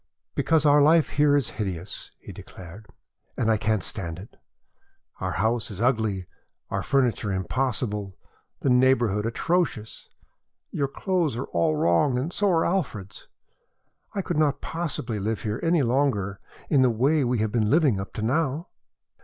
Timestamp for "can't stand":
3.57-4.17